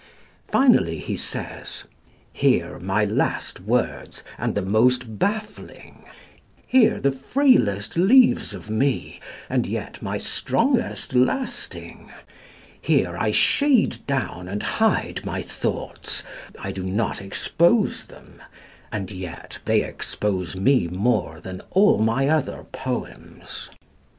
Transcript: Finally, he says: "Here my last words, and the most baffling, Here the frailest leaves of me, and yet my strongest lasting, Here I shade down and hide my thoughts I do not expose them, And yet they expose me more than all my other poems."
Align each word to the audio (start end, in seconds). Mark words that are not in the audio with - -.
Finally, 0.47 0.97
he 0.97 1.15
says: 1.15 1.83
"Here 2.33 2.79
my 2.79 3.05
last 3.05 3.59
words, 3.59 4.23
and 4.35 4.55
the 4.55 4.63
most 4.63 5.19
baffling, 5.19 6.05
Here 6.65 6.99
the 6.99 7.11
frailest 7.11 7.95
leaves 7.97 8.55
of 8.55 8.67
me, 8.67 9.19
and 9.47 9.67
yet 9.67 10.01
my 10.01 10.17
strongest 10.17 11.13
lasting, 11.13 12.09
Here 12.81 13.15
I 13.15 13.29
shade 13.29 13.97
down 14.07 14.47
and 14.47 14.63
hide 14.63 15.23
my 15.23 15.43
thoughts 15.43 16.23
I 16.57 16.71
do 16.71 16.81
not 16.81 17.21
expose 17.21 18.05
them, 18.05 18.41
And 18.91 19.11
yet 19.11 19.59
they 19.65 19.83
expose 19.83 20.55
me 20.55 20.87
more 20.87 21.39
than 21.39 21.61
all 21.73 21.99
my 21.99 22.27
other 22.27 22.63
poems." 22.71 23.69